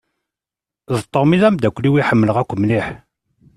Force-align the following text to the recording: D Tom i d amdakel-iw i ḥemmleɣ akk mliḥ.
D 0.97 0.99
Tom 1.11 1.29
i 1.35 1.37
d 1.41 1.43
amdakel-iw 1.47 1.93
i 1.99 2.03
ḥemmleɣ 2.09 2.37
akk 2.37 2.51
mliḥ. 2.57 2.85